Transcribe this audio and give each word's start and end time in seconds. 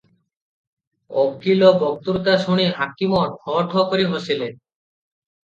ଉକୀଲ 1.23 1.69
ବକ୍ତୃତା 1.83 2.35
ଶୁଣି 2.47 2.65
ହାକିମ 2.79 3.21
ଠୋ 3.45 3.61
ଠୋ 3.75 3.87
କରି 3.93 4.09
ହସିଲେ। 4.17 4.51